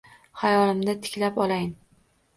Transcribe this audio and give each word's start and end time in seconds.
Xayolimda 0.43 0.95
tiklab 1.03 1.37
olayin. 1.45 1.71